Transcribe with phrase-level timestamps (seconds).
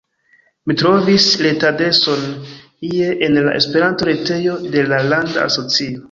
[0.69, 2.23] Mi trovis retadreson
[2.87, 5.99] ie en la Esperanto-retejo de la landa asocio.